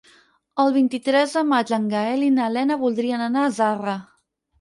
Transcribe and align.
El 0.61 0.71
vint-i-tres 0.77 1.35
de 1.39 1.43
maig 1.49 1.73
en 1.77 1.85
Gaël 1.91 2.23
i 2.29 2.31
na 2.37 2.47
Lena 2.55 2.79
voldrien 2.85 3.25
anar 3.27 3.45
a 3.45 3.53
Zarra. 3.59 3.95